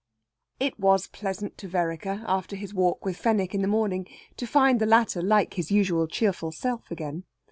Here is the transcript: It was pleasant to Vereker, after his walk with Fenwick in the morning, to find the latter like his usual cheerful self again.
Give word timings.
It 0.59 0.79
was 0.79 1.05
pleasant 1.05 1.59
to 1.59 1.67
Vereker, 1.67 2.23
after 2.25 2.55
his 2.55 2.73
walk 2.73 3.05
with 3.05 3.17
Fenwick 3.17 3.53
in 3.53 3.61
the 3.61 3.67
morning, 3.67 4.07
to 4.35 4.47
find 4.47 4.81
the 4.81 4.87
latter 4.87 5.21
like 5.21 5.53
his 5.53 5.69
usual 5.69 6.07
cheerful 6.07 6.51
self 6.51 6.89
again. 6.89 7.25